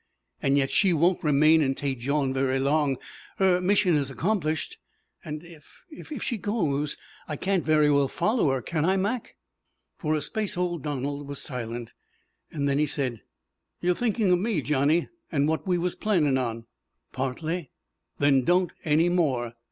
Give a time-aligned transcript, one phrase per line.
[0.41, 2.97] And yet she won't remain in Tête Jaune very long.
[3.37, 4.79] Her mission is accomplished.
[5.23, 9.35] And if if she goes I can't very well follow her, can I, Mac?"
[9.99, 11.93] For a space old Donald was silent.
[12.49, 13.21] Then he said,
[13.79, 16.65] "You're thinkin' of me, Johnny, an' what we was planning on?"
[17.11, 17.69] "Partly."
[18.17, 19.53] "Then don't any more.